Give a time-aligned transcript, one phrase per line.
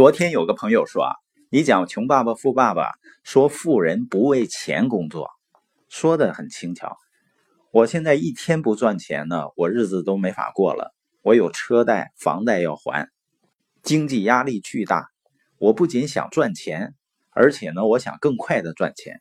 [0.00, 1.12] 昨天有个朋友说啊，
[1.50, 2.84] 你讲《穷爸爸富爸爸》，
[3.22, 5.28] 说富人不为钱工作，
[5.90, 6.96] 说的很轻巧。
[7.70, 10.94] 我现在一天不赚钱呢，我日子都没法过了。
[11.20, 13.10] 我有车贷、房贷要还，
[13.82, 15.06] 经济压力巨大。
[15.58, 16.94] 我不仅想赚钱，
[17.28, 19.20] 而且呢，我想更快的赚钱。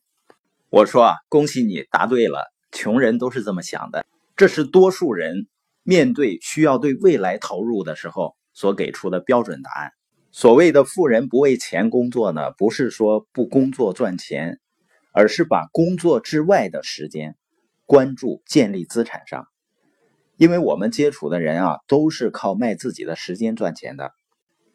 [0.70, 4.05] 我说啊，恭喜你答对了，穷人都是这么想的。
[4.38, 5.50] 这是多数人
[5.84, 9.91] 面对需要对未来投入的时候所给出的标准答案。
[10.32, 14.59] 所谓的富人不为钱工作呢，不是说不工作赚钱，
[15.12, 17.36] 而是把工作之外的时间
[17.88, 19.48] 关注建立资产上。
[20.38, 24.12] 因为我们接触的人啊，都是靠卖自己的时间赚钱的，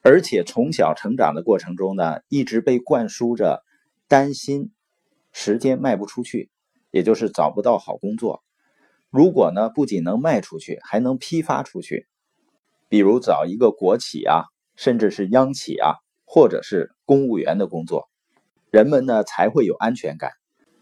[0.03, 3.63] 而且从小成长的过程中呢，一直被灌输着
[4.09, 4.73] 担心
[5.33, 6.51] 时间卖不出去，
[6.91, 8.43] 也就是找不到好工作。
[9.09, 12.09] 如果呢，不仅能卖出去，还能批发出去，
[12.89, 14.47] 比如找一个国企啊。
[14.77, 18.09] 甚至是央企啊，或者是公务员的工作，
[18.71, 20.33] 人们呢才会有安全感。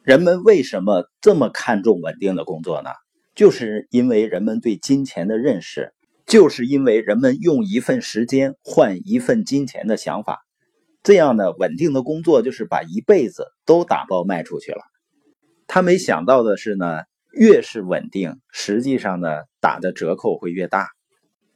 [0.03, 2.91] 人们为什么这么看重稳定的工作呢？
[3.35, 5.95] 就是因为人们对金钱的认识，
[6.27, 10.41] 就是因为人们用一份时间换一份金钱的想法。
[11.03, 14.83] 这样的稳定的工作就是把一辈子都打包卖出去了。
[15.67, 17.01] 他没想到的是呢，
[17.33, 19.29] 越是稳定，实际上呢
[19.61, 20.89] 打的折扣会越大。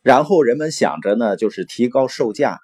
[0.06, 2.60] 然后人们想着呢，就是提高售价。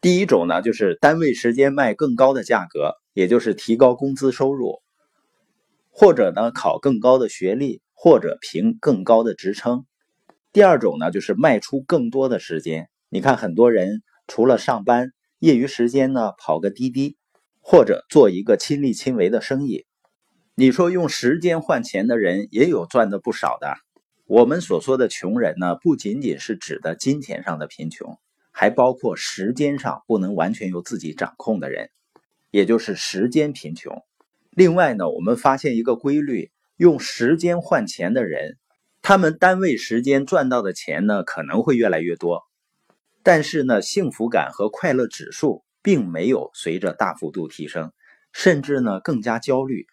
[0.00, 4.82] 第一种呢，就是单位时间卖更高的价格，也就是提高工资收入；
[5.92, 9.84] 或者呢，考更高的学历，或者评更高的职称。
[10.52, 12.88] 第二种呢，就是卖出更多的时间。
[13.08, 17.16] 你看，很多人除了上班，业余时间呢，跑个滴滴，
[17.60, 19.86] 或者做一个亲力亲为的生意。
[20.56, 23.76] 你说用时间换钱的人，也有赚的不少的。
[24.28, 28.18] 我们所说的穷人呢，不仅仅是指的金钱上的贫穷，
[28.50, 31.88] 还包括时间上不能完全由自己掌控的人，
[32.50, 34.04] 也就是时间贫穷。
[34.50, 38.58] 另外呢，我们发现一个规律：用时间换钱的人，
[39.00, 42.42] 他们单位时间赚到的钱呢，可能会越来越多，
[43.22, 47.92] 但是呢，幸福感和快乐指数并没有随着大幅度提升，
[48.34, 49.86] 甚至呢更加焦虑。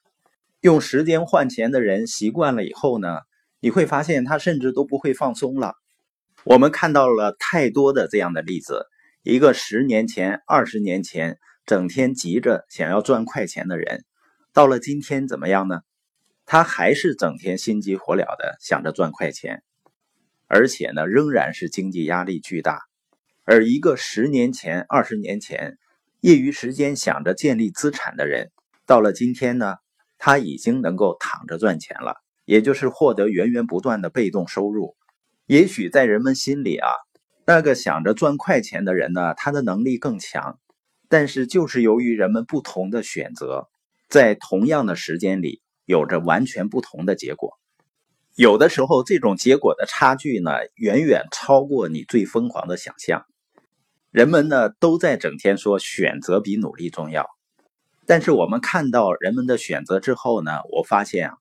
[0.59, 3.19] 用时间换钱的人习惯了以后呢？
[3.65, 5.73] 你会发现，他甚至都不会放松了。
[6.43, 8.85] 我们看到了太多的这样的例子：
[9.23, 14.05] 一个十年前、二十年前整天急着想要赚快钱的人，
[14.53, 15.79] 到了今天怎么样呢？
[16.45, 19.63] 他还是整天心急火燎的想着赚快钱，
[20.45, 22.81] 而且呢，仍然是经济压力巨大。
[23.45, 25.79] 而一个十年前、二十年前
[26.19, 28.51] 业余时间想着建立资产的人，
[28.85, 29.77] 到了今天呢，
[30.19, 32.13] 他已经能够躺着赚钱了。
[32.45, 34.95] 也就是获得源源不断的被动收入。
[35.47, 36.87] 也许在人们心里啊，
[37.45, 40.59] 那个想着赚快钱的人呢，他的能力更强。
[41.07, 43.67] 但是就是由于人们不同的选择，
[44.09, 47.59] 在同样的时间里有着完全不同的结果。
[48.35, 53.25] 有的时候，这种结果的差距呢，远远超过你最疯狂的想象。
[54.11, 57.29] 人们呢，都在整天说选择比努力重要。
[58.07, 61.37] 但是我们看到人们的选择之后呢，我发现啊。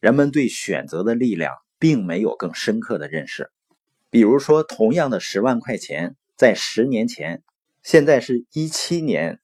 [0.00, 3.50] 人们对选择的力量并没有更深刻的认识。
[4.08, 7.42] 比如说，同样的十万块钱，在十年前，
[7.82, 9.40] 现在是一七年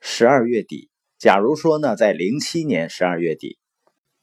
[0.00, 0.90] 十二月底。
[1.18, 3.58] 假如说呢，在零七年十二月底，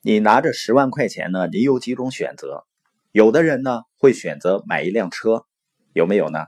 [0.02, 2.66] 你拿着十万块钱呢，你有几种选择？
[3.12, 5.46] 有的人呢会选择买一辆车，
[5.94, 6.40] 有没有呢？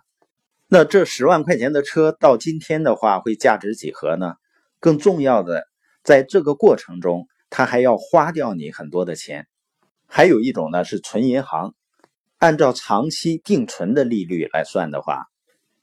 [0.67, 4.33] 那这十万块钱的车到今天的话，会价值几何呢？
[4.79, 5.67] 更重要的，
[6.03, 7.27] 在这个过程中。
[7.57, 9.47] 他还要花掉你很多的钱，
[10.07, 11.73] 还有一种呢是存银行，
[12.37, 15.27] 按照长期定存的利率来算的话，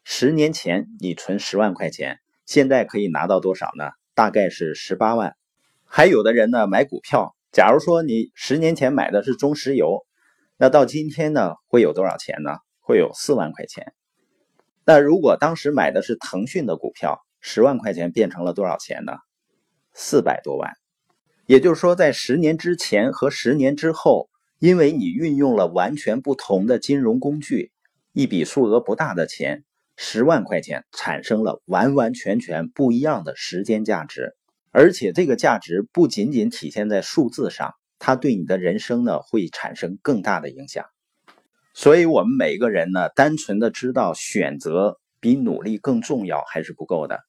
[0.05, 3.93] 十年前你存十万块钱，现在可以拿到多少呢？
[4.15, 5.35] 大概是十八万。
[5.87, 10.05] 还有的人呢买股票，假如说你十年前买的是中石油，
[10.59, 12.59] 那到今天呢会有多少钱呢？
[12.81, 13.95] 会有四万块钱。
[14.85, 19.15] 那如果当时买的是腾讯的股票，十万块钱变成了多少钱呢？
[19.95, 20.71] 四百多万。
[21.53, 27.73] 也就是说，在十年之前和十年之后，因为你运用了完全不同的金融工具，
[28.15, 29.63] 一笔数额不大的钱，
[29.99, 34.35] 十万块钱产生了完完全全不一样的时间价值，
[34.71, 40.87] 而且这个价值不仅仅体现在数字上，它对你的人生呢会产生更大的影响。
[41.75, 47.21] 所以，我们每个人呢，单纯的知道选择比努力更重要还是不够的，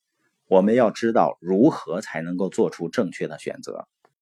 [0.47, 3.85] 我们要知道如何才能够做出正确的选择。